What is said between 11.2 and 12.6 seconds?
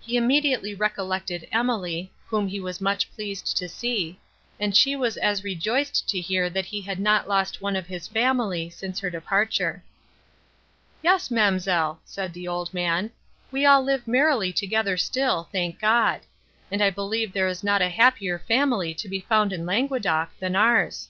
ma'amselle," said the